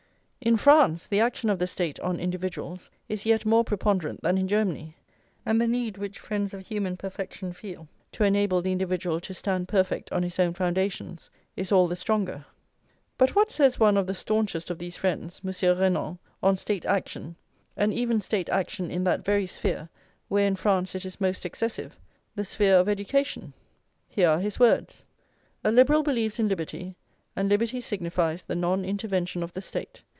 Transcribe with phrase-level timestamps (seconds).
[0.43, 4.47] In France the action of the State on individuals is yet more preponderant than in
[4.47, 4.97] Germany;
[5.45, 9.67] and the need which friends of human perfection feel to enable the individual to stand
[9.67, 12.43] perfect on his own foundations is all the stronger.
[13.19, 17.35] But what says one of the staunchest of these friends, Monsieur Renan, on State action,
[17.77, 19.89] and even State action in that very sphere
[20.27, 21.99] where in France it is most excessive,
[22.33, 23.53] the sphere of education?
[24.07, 25.05] Here are his words:
[25.63, 26.95] "A liberal believes in liberty,
[27.35, 30.01] and liberty signifies the non intervention of the State.